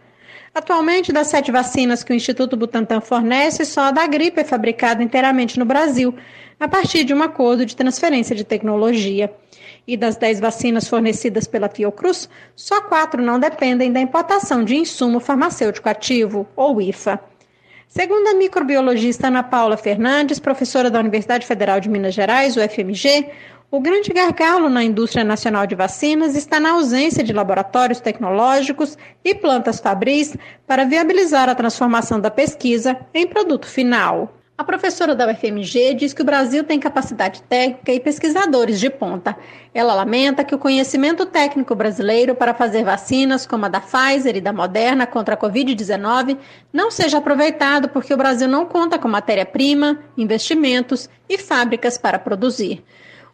Atualmente, 0.52 1.12
das 1.12 1.28
sete 1.28 1.52
vacinas 1.52 2.02
que 2.02 2.12
o 2.12 2.16
Instituto 2.16 2.57
Butantan 2.57 3.00
fornece, 3.00 3.64
só 3.64 3.83
a 3.83 3.90
da 3.93 4.07
gripe 4.07 4.40
é 4.40 4.45
fabricada 4.45 5.02
inteiramente 5.02 5.61
no 5.61 5.64
Brasil, 5.64 6.12
a 6.59 6.66
partir 6.66 7.05
de 7.05 7.14
um 7.14 7.23
acordo 7.23 7.64
de 7.64 7.76
transferência 7.76 8.35
de 8.35 8.43
tecnologia. 8.43 9.33
E 9.87 9.97
das 9.97 10.16
10 10.16 10.40
vacinas 10.40 10.88
fornecidas 10.88 11.47
pela 11.47 11.69
Fiocruz, 11.69 12.28
só 12.55 12.83
quatro 12.83 13.23
não 13.23 13.38
dependem 13.38 13.93
da 13.93 14.00
importação 14.00 14.64
de 14.64 14.76
insumo 14.76 15.21
farmacêutico 15.21 15.88
ativo, 15.88 16.47
ou 16.57 16.81
IFA. 16.81 17.21
Segundo 17.88 18.26
a 18.28 18.35
microbiologista 18.35 19.28
Ana 19.28 19.43
Paula 19.43 19.76
Fernandes, 19.76 20.40
professora 20.40 20.90
da 20.90 20.99
Universidade 20.99 21.47
Federal 21.47 21.78
de 21.78 21.88
Minas 21.88 22.14
Gerais, 22.14 22.57
UFMG, 22.57 23.31
o 23.71 23.81
grande 23.81 24.11
gargalo 24.11 24.69
na 24.69 24.83
indústria 24.83 25.25
nacional 25.25 25.66
de 25.66 25.75
vacinas 25.75 26.37
está 26.37 26.61
na 26.61 26.73
ausência 26.73 27.23
de 27.25 27.33
laboratórios 27.33 28.00
tecnológicos 28.00 28.97
e 29.25 29.35
plantas 29.35 29.81
fabris 29.81 30.37
para 30.66 30.85
viabilizar 30.85 31.49
a 31.49 31.55
transformação 31.55 32.21
da 32.21 32.31
pesquisa 32.31 32.97
em 33.14 33.26
produto 33.26 33.66
final. 33.66 34.33
A 34.59 34.65
professora 34.65 35.15
da 35.15 35.31
UFMG 35.31 35.93
diz 35.93 36.15
que 36.15 36.23
o 36.23 36.25
Brasil 36.25 36.65
tem 36.65 36.81
capacidade 36.81 37.43
técnica 37.43 37.93
e 37.93 38.01
pesquisadores 38.01 38.81
de 38.81 38.89
ponta. 38.89 39.37
Ela 39.75 39.93
lamenta 39.93 40.43
que 40.43 40.55
o 40.55 40.59
conhecimento 40.59 41.27
técnico 41.27 41.75
brasileiro 41.75 42.35
para 42.35 42.55
fazer 42.55 42.83
vacinas 42.83 43.45
como 43.45 43.67
a 43.67 43.69
da 43.69 43.83
Pfizer 43.83 44.35
e 44.35 44.41
da 44.41 44.55
Moderna 44.55 45.07
contra 45.07 45.35
a 45.35 45.39
Covid-19 45.39 46.39
não 46.73 46.91
seja 46.91 47.19
aproveitado 47.19 47.91
porque 47.91 48.15
o 48.15 48.17
Brasil 48.17 48.49
não 48.49 48.65
conta 48.65 48.99
com 48.99 49.09
matéria-prima, 49.09 49.99
investimentos 50.17 51.07
e 51.29 51.37
fábricas 51.37 51.99
para 51.99 52.19
produzir. 52.19 52.83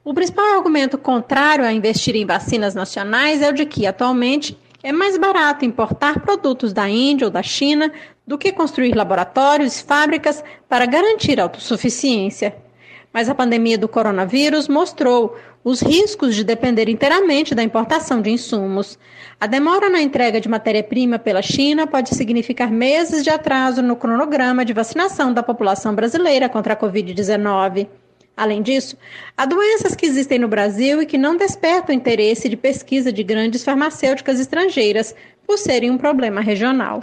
O 0.04 0.12
principal 0.12 0.56
argumento 0.56 0.98
contrário 0.98 1.64
a 1.64 1.72
investir 1.72 2.16
em 2.16 2.26
vacinas 2.26 2.74
nacionais 2.74 3.40
é 3.40 3.48
o 3.48 3.52
de 3.52 3.64
que, 3.64 3.86
atualmente, 3.86 4.58
é 4.82 4.90
mais 4.90 5.16
barato 5.16 5.64
importar 5.64 6.20
produtos 6.20 6.72
da 6.72 6.88
Índia 6.88 7.26
ou 7.26 7.30
da 7.30 7.42
China 7.42 7.92
do 8.26 8.36
que 8.36 8.52
construir 8.52 8.94
laboratórios 8.94 9.78
e 9.78 9.84
fábricas 9.84 10.42
para 10.68 10.86
garantir 10.86 11.38
autossuficiência. 11.40 12.54
Mas 13.12 13.28
a 13.28 13.34
pandemia 13.34 13.76
do 13.76 13.86
coronavírus 13.86 14.68
mostrou 14.68 15.36
os 15.62 15.80
riscos 15.80 16.34
de 16.34 16.42
depender 16.42 16.88
inteiramente 16.88 17.54
da 17.54 17.62
importação 17.62 18.20
de 18.20 18.30
insumos. 18.30 18.98
A 19.38 19.46
demora 19.46 19.88
na 19.88 20.00
entrega 20.00 20.40
de 20.40 20.48
matéria-prima 20.48 21.18
pela 21.18 21.42
China 21.42 21.86
pode 21.86 22.14
significar 22.14 22.70
meses 22.70 23.22
de 23.22 23.30
atraso 23.30 23.82
no 23.82 23.94
cronograma 23.94 24.64
de 24.64 24.72
vacinação 24.72 25.32
da 25.32 25.42
população 25.42 25.94
brasileira 25.94 26.48
contra 26.48 26.72
a 26.72 26.76
Covid-19. 26.76 27.86
Além 28.36 28.62
disso, 28.62 28.96
há 29.36 29.44
doenças 29.44 29.94
que 29.94 30.06
existem 30.06 30.38
no 30.38 30.48
Brasil 30.48 31.02
e 31.02 31.06
que 31.06 31.18
não 31.18 31.36
despertam 31.36 31.94
interesse 31.94 32.48
de 32.48 32.56
pesquisa 32.56 33.12
de 33.12 33.22
grandes 33.22 33.62
farmacêuticas 33.62 34.40
estrangeiras, 34.40 35.14
por 35.46 35.58
serem 35.58 35.90
um 35.90 35.98
problema 35.98 36.40
regional. 36.40 37.02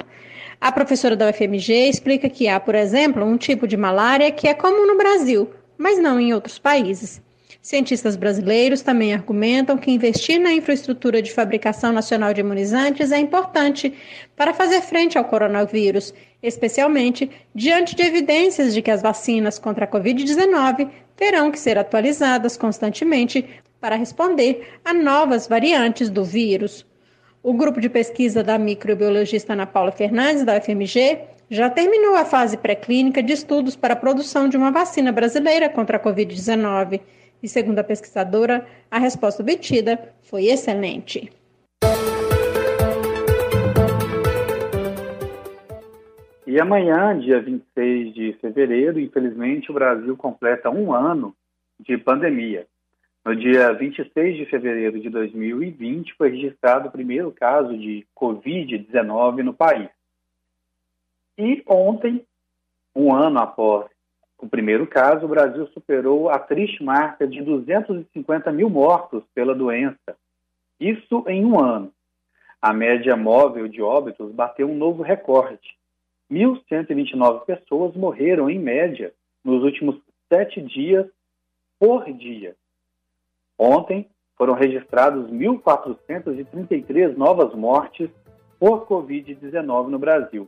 A 0.60 0.72
professora 0.72 1.16
da 1.16 1.30
UFMG 1.30 1.90
explica 1.90 2.30
que 2.30 2.48
há, 2.48 2.60
por 2.60 2.76
exemplo, 2.76 3.24
um 3.24 3.38
tipo 3.38 3.68
de 3.68 3.78
malária 3.78 4.32
que 4.32 4.48
é 4.48 4.54
comum 4.54 4.88
no 4.88 4.98
Brasil, 4.98 5.50
mas 5.78 6.00
não 6.00 6.20
em 6.20 6.34
outros 6.34 6.58
países. 6.58 7.22
Cientistas 7.62 8.16
brasileiros 8.16 8.82
também 8.82 9.14
argumentam 9.14 9.78
que 9.78 9.92
investir 9.92 10.40
na 10.40 10.52
infraestrutura 10.52 11.22
de 11.22 11.32
fabricação 11.32 11.92
nacional 11.92 12.34
de 12.34 12.40
imunizantes 12.40 13.12
é 13.12 13.20
importante 13.20 13.94
para 14.36 14.54
fazer 14.54 14.82
frente 14.82 15.18
ao 15.18 15.26
coronavírus, 15.26 16.14
especialmente 16.42 17.30
diante 17.54 17.96
de 17.96 18.04
evidências 18.04 18.74
de 18.74 18.82
que 18.82 18.90
as 18.90 19.02
vacinas 19.02 19.60
contra 19.60 19.86
a 19.86 19.88
Covid-19 19.88 20.90
terão 21.20 21.52
que 21.52 21.60
ser 21.60 21.78
atualizadas 21.78 22.56
constantemente 22.56 23.46
para 23.82 23.98
responder 23.98 24.80
a 24.86 24.94
novas 24.94 25.48
variantes 25.48 26.10
do 26.10 26.24
vírus. 26.24 26.86
O 27.44 27.54
grupo 27.54 27.82
de 27.82 27.90
pesquisa 27.90 28.42
da 28.42 28.58
microbiologista 28.58 29.52
Ana 29.52 29.68
Paula 29.68 29.92
Fernandes, 29.92 30.46
da 30.46 30.58
UFMG, 30.58 31.20
já 31.50 31.70
terminou 31.70 32.16
a 32.16 32.24
fase 32.24 32.56
pré-clínica 32.56 33.22
de 33.22 33.34
estudos 33.34 33.76
para 33.76 33.96
a 33.96 33.98
produção 33.98 34.48
de 34.48 34.56
uma 34.56 34.72
vacina 34.72 35.12
brasileira 35.12 35.68
contra 35.68 35.98
a 35.98 36.00
Covid-19. 36.00 37.02
E, 37.44 37.50
segundo 37.50 37.80
a 37.80 37.84
pesquisadora, 37.84 38.66
a 38.90 38.98
resposta 38.98 39.44
obtida 39.44 40.14
foi 40.22 40.46
excelente. 40.46 41.30
E 46.50 46.60
amanhã, 46.60 47.16
dia 47.20 47.40
26 47.40 48.12
de 48.12 48.34
fevereiro, 48.42 49.00
infelizmente, 49.00 49.70
o 49.70 49.74
Brasil 49.76 50.18
completa 50.18 50.68
um 50.72 50.92
ano 50.92 51.36
de 51.80 51.96
pandemia. 51.96 52.66
No 53.24 53.36
dia 53.36 53.72
26 53.72 54.36
de 54.36 54.46
fevereiro 54.48 55.00
de 55.00 55.12
2020, 55.12 56.16
foi 56.16 56.32
registrado 56.32 56.88
o 56.88 56.92
primeiro 56.92 57.32
caso 57.32 57.78
de 57.78 58.04
Covid-19 58.20 59.44
no 59.44 59.54
país. 59.54 59.92
E 61.38 61.62
ontem, 61.68 62.26
um 62.96 63.14
ano 63.14 63.38
após 63.38 63.86
o 64.40 64.50
primeiro 64.50 64.88
caso, 64.88 65.26
o 65.28 65.30
Brasil 65.30 65.68
superou 65.68 66.32
a 66.32 66.40
triste 66.40 66.84
marca 66.84 67.28
de 67.28 67.44
250 67.44 68.52
mil 68.52 68.72
mortos 68.72 69.22
pela 69.36 69.54
doença. 69.54 70.18
Isso 70.80 71.24
em 71.28 71.46
um 71.46 71.60
ano. 71.60 71.94
A 72.60 72.74
média 72.74 73.16
móvel 73.16 73.68
de 73.68 73.84
óbitos 73.84 74.32
bateu 74.32 74.68
um 74.68 74.76
novo 74.76 75.04
recorde 75.04 75.78
1.129 76.32 77.46
pessoas 77.46 77.96
morreram, 77.96 78.50
em 78.50 78.60
média, 78.60 79.14
nos 79.44 79.64
últimos 79.64 80.00
sete 80.28 80.62
dias 80.62 81.08
por 81.80 82.06
dia. 82.14 82.56
Ontem, 83.58 84.08
foram 84.38 84.54
registrados 84.54 85.30
1.433 85.32 87.16
novas 87.18 87.54
mortes 87.54 88.10
por 88.60 88.86
Covid-19 88.88 89.88
no 89.88 90.00
Brasil. 90.00 90.48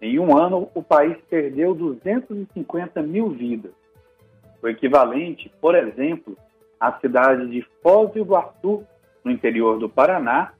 Em 0.00 0.18
um 0.18 0.36
ano, 0.36 0.68
o 0.74 0.82
país 0.82 1.16
perdeu 1.30 1.74
250 1.74 3.02
mil 3.02 3.30
vidas, 3.30 3.72
o 4.60 4.68
equivalente, 4.68 5.48
por 5.60 5.76
exemplo, 5.76 6.36
à 6.80 6.98
cidade 6.98 7.48
de 7.48 7.62
Foz 7.82 8.10
do 8.12 8.18
Iguaçu, 8.18 8.84
no 9.24 9.30
interior 9.30 9.78
do 9.78 9.88
Paraná, 9.88 10.52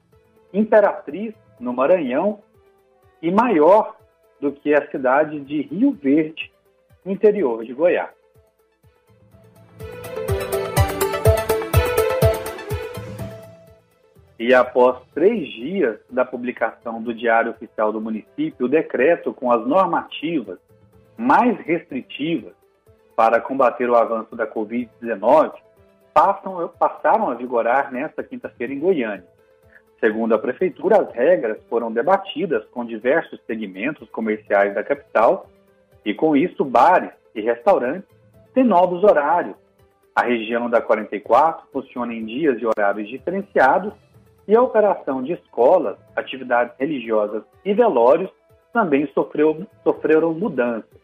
Imperatriz, 0.52 1.34
no 1.58 1.72
Maranhão, 1.72 2.40
e 3.20 3.30
maior 3.30 3.96
do 4.42 4.50
que 4.50 4.74
a 4.74 4.90
cidade 4.90 5.38
de 5.38 5.62
Rio 5.62 5.92
Verde, 5.92 6.50
no 7.04 7.12
interior 7.12 7.64
de 7.64 7.72
Goiás. 7.72 8.10
E 14.36 14.52
após 14.52 15.00
três 15.14 15.48
dias 15.48 16.00
da 16.10 16.24
publicação 16.24 17.00
do 17.00 17.14
Diário 17.14 17.52
Oficial 17.52 17.92
do 17.92 18.00
Município, 18.00 18.66
o 18.66 18.68
decreto 18.68 19.32
com 19.32 19.52
as 19.52 19.64
normativas 19.64 20.58
mais 21.16 21.56
restritivas 21.60 22.52
para 23.14 23.40
combater 23.40 23.88
o 23.88 23.94
avanço 23.94 24.34
da 24.34 24.44
Covid-19 24.44 25.52
passaram 26.12 27.30
a 27.30 27.34
vigorar 27.34 27.92
nesta 27.92 28.24
quinta-feira 28.24 28.72
em 28.72 28.80
Goiânia. 28.80 29.31
Segundo 30.04 30.34
a 30.34 30.38
Prefeitura, 30.38 31.00
as 31.00 31.14
regras 31.14 31.62
foram 31.70 31.92
debatidas 31.92 32.64
com 32.72 32.84
diversos 32.84 33.38
segmentos 33.46 34.10
comerciais 34.10 34.74
da 34.74 34.82
capital 34.82 35.46
e, 36.04 36.12
com 36.12 36.36
isso, 36.36 36.64
bares 36.64 37.12
e 37.32 37.40
restaurantes 37.40 38.08
têm 38.52 38.64
novos 38.64 39.04
horários. 39.04 39.54
A 40.12 40.22
região 40.22 40.68
da 40.68 40.80
44 40.82 41.68
funciona 41.72 42.12
em 42.12 42.26
dias 42.26 42.60
e 42.60 42.66
horários 42.66 43.08
diferenciados 43.08 43.92
e 44.48 44.56
a 44.56 44.60
operação 44.60 45.22
de 45.22 45.34
escolas, 45.34 45.96
atividades 46.16 46.76
religiosas 46.80 47.44
e 47.64 47.72
velórios 47.72 48.30
também 48.72 49.06
sofreu, 49.14 49.64
sofreram 49.84 50.34
mudanças. 50.34 51.00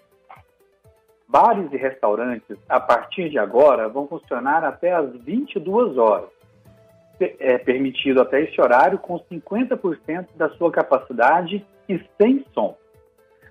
Bares 1.28 1.72
e 1.72 1.76
restaurantes, 1.76 2.56
a 2.68 2.80
partir 2.80 3.30
de 3.30 3.38
agora, 3.38 3.88
vão 3.88 4.08
funcionar 4.08 4.64
até 4.64 4.92
às 4.92 5.08
22 5.22 5.96
horas 5.96 6.37
é 7.20 7.58
permitido 7.58 8.20
até 8.20 8.42
esse 8.42 8.60
horário 8.60 8.98
com 8.98 9.18
50% 9.18 10.28
da 10.36 10.48
sua 10.50 10.70
capacidade 10.70 11.64
e 11.88 12.00
sem 12.20 12.44
som. 12.52 12.76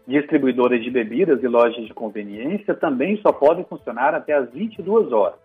Distribuidoras 0.08 0.82
de 0.82 0.90
bebidas 0.90 1.44
e 1.44 1.48
lojas 1.48 1.86
de 1.86 1.94
conveniência 1.94 2.74
também 2.74 3.18
só 3.18 3.32
podem 3.32 3.66
funcionar 3.66 4.16
até 4.16 4.34
às 4.34 4.50
22 4.52 5.12
horas. 5.12 5.40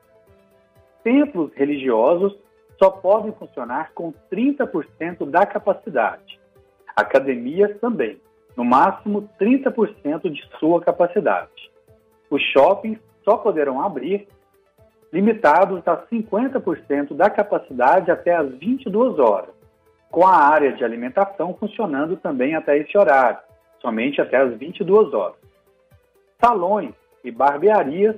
Templos 1.03 1.53
religiosos 1.55 2.37
só 2.79 2.91
podem 2.91 3.33
funcionar 3.33 3.93
com 3.93 4.13
30% 4.31 5.29
da 5.29 5.45
capacidade. 5.45 6.41
Academias 6.95 7.77
também, 7.81 8.21
no 8.57 8.65
máximo 8.65 9.29
30% 9.41 10.31
de 10.31 10.45
sua 10.59 10.81
capacidade. 10.81 11.71
Os 12.31 12.43
shoppings 12.53 13.01
só 13.25 13.37
poderão 13.37 13.83
abrir 13.83 14.29
limitados 15.13 15.87
a 15.87 15.97
50% 16.07 17.15
da 17.15 17.29
capacidade 17.29 18.11
até 18.11 18.35
as 18.35 18.49
22 18.55 19.19
horas, 19.19 19.51
com 20.11 20.27
a 20.27 20.35
área 20.35 20.73
de 20.73 20.83
alimentação 20.83 21.55
funcionando 21.55 22.17
também 22.17 22.55
até 22.55 22.79
esse 22.79 22.97
horário, 22.97 23.39
somente 23.81 24.21
até 24.21 24.39
as 24.39 24.57
22 24.57 25.13
horas. 25.13 25.37
Salões 26.41 26.95
e 27.23 27.31
barbearias 27.31 28.17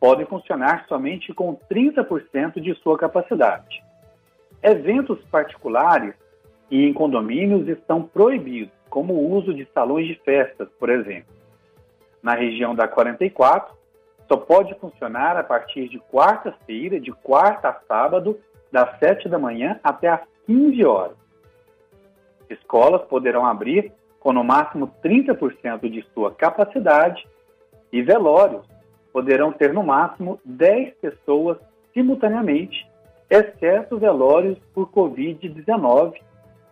podem 0.00 0.24
funcionar 0.26 0.86
somente 0.88 1.34
com 1.34 1.58
30% 1.70 2.60
de 2.60 2.74
sua 2.76 2.96
capacidade. 2.96 3.82
Eventos 4.62 5.18
particulares 5.30 6.14
e 6.70 6.84
em 6.84 6.92
condomínios 6.92 7.68
estão 7.68 8.02
proibidos, 8.02 8.74
como 8.88 9.14
o 9.14 9.32
uso 9.32 9.52
de 9.52 9.66
salões 9.74 10.06
de 10.06 10.14
festas, 10.16 10.68
por 10.78 10.90
exemplo. 10.90 11.34
Na 12.22 12.34
região 12.34 12.74
da 12.74 12.88
44, 12.88 13.74
só 14.28 14.36
pode 14.36 14.74
funcionar 14.74 15.36
a 15.36 15.44
partir 15.44 15.88
de 15.88 15.98
quarta-feira, 15.98 17.00
de 17.00 17.12
quarta 17.12 17.68
a 17.68 17.80
sábado, 17.86 18.38
das 18.70 18.98
7 18.98 19.28
da 19.28 19.38
manhã 19.38 19.78
até 19.82 20.08
às 20.08 20.20
15 20.46 20.84
horas. 20.84 21.16
Escolas 22.50 23.02
poderão 23.02 23.46
abrir 23.46 23.92
com 24.20 24.32
no 24.32 24.42
máximo 24.42 24.92
30% 25.04 25.88
de 25.88 26.04
sua 26.12 26.34
capacidade 26.34 27.26
e 27.92 28.02
velórios 28.02 28.66
poderão 29.12 29.52
ter 29.52 29.72
no 29.72 29.82
máximo 29.82 30.38
10 30.44 30.94
pessoas 30.96 31.58
simultaneamente, 31.94 32.86
exceto 33.30 33.98
velórios 33.98 34.58
por 34.74 34.90
Covid-19, 34.90 36.14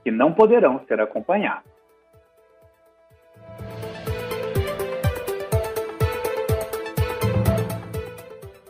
que 0.02 0.10
não 0.10 0.32
poderão 0.32 0.84
ser 0.86 1.00
acompanhados. 1.00 1.73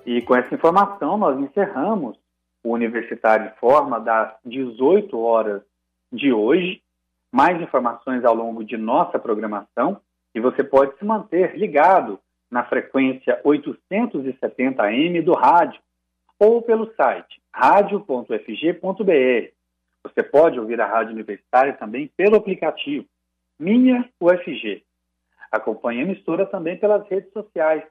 E 0.07 0.21
com 0.23 0.37
essa 0.37 0.55
informação, 0.55 1.17
nós 1.17 1.39
encerramos 1.39 2.19
o 2.63 2.73
Universitário 2.73 3.47
em 3.47 3.59
Forma 3.59 3.99
das 3.99 4.35
18 4.45 5.19
horas 5.19 5.63
de 6.13 6.33
hoje. 6.33 6.83
Mais 7.33 7.61
informações 7.61 8.25
ao 8.25 8.35
longo 8.35 8.63
de 8.63 8.77
nossa 8.77 9.19
programação 9.19 10.01
e 10.35 10.41
você 10.41 10.63
pode 10.63 10.97
se 10.99 11.05
manter 11.05 11.57
ligado 11.57 12.19
na 12.51 12.65
frequência 12.65 13.41
870M 13.45 15.23
do 15.23 15.33
rádio 15.33 15.81
ou 16.39 16.63
pelo 16.63 16.93
site 16.95 17.41
radio.fg.br. 17.53 19.51
Você 20.03 20.23
pode 20.23 20.61
ouvir 20.61 20.81
a 20.81 20.87
Rádio 20.87 21.13
Universitária 21.13 21.73
também 21.73 22.11
pelo 22.17 22.37
aplicativo 22.37 23.07
Minha 23.59 24.09
UFG. 24.21 24.85
Acompanhe 25.51 26.01
a 26.01 26.03
emissora 26.03 26.45
também 26.47 26.77
pelas 26.77 27.09
redes 27.09 27.33
sociais 27.33 27.83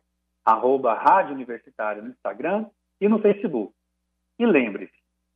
arroba 0.45 0.93
Rádio 0.93 1.34
Universitária 1.34 2.01
no 2.01 2.10
Instagram 2.10 2.65
e 2.99 3.08
no 3.08 3.19
Facebook. 3.19 3.73
E 4.38 4.45
lembre-se, 4.45 4.93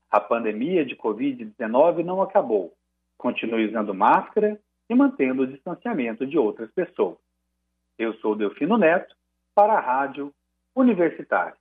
a 0.09 0.19
pandemia 0.19 0.85
de 0.85 0.95
Covid-19 0.95 2.03
não 2.03 2.21
acabou. 2.21 2.73
Continue 3.17 3.67
usando 3.67 3.93
máscara 3.93 4.59
e 4.89 4.95
mantendo 4.95 5.43
o 5.43 5.47
distanciamento 5.47 6.25
de 6.25 6.37
outras 6.37 6.71
pessoas. 6.71 7.17
Eu 7.97 8.13
sou 8.15 8.35
Delfino 8.35 8.77
Neto, 8.77 9.15
para 9.55 9.73
a 9.73 9.79
Rádio 9.79 10.31
Universitária. 10.75 11.55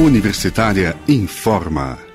Universitária 0.00 0.94
informa. 1.08 2.13